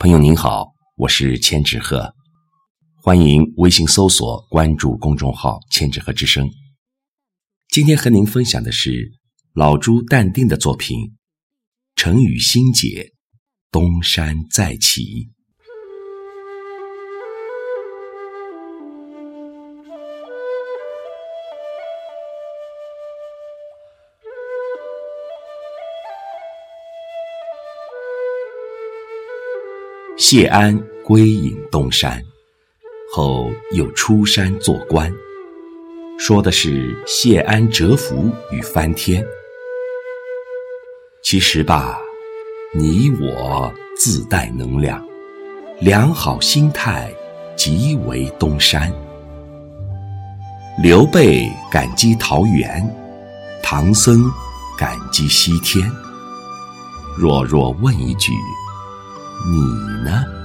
[0.00, 2.14] 朋友您好，我是千纸鹤，
[3.02, 6.48] 欢迎微信搜索关注公众号“千纸鹤之声”。
[7.68, 9.12] 今天和您分享的是
[9.52, 10.98] 老朱淡定的作品
[11.96, 13.12] 《成语新解：
[13.70, 15.02] 东山再起》。
[30.20, 32.22] 谢安归隐东山，
[33.10, 35.10] 后又出山做官，
[36.18, 39.26] 说的是谢安蛰伏与翻天。
[41.24, 41.98] 其实吧，
[42.74, 45.02] 你我自带能量，
[45.80, 47.10] 良好心态
[47.56, 48.92] 即为东山。
[50.82, 52.86] 刘备感激桃园，
[53.62, 54.30] 唐僧
[54.78, 55.90] 感激西天。
[57.16, 58.32] 若若问一句。
[59.50, 59.58] 你
[60.04, 60.39] 呢？